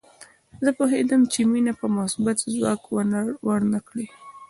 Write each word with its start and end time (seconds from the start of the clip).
زه 0.63 0.69
پوهېدم 0.77 1.21
چې 1.33 1.39
مينه 1.51 1.73
به 1.79 1.87
مثبت 1.99 2.37
ځواب 2.53 2.79
ورنه 3.47 3.79
کړي 3.87 4.07